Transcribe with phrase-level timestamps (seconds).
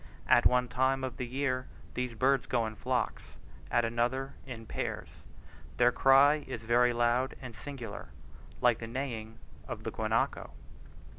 [0.27, 3.37] At one time of the year these birds go in flocks,
[3.69, 5.09] at another in pairs,
[5.77, 8.09] their cry is very loud and singular,
[8.61, 9.37] like the neighing
[9.67, 10.53] of the guanaco.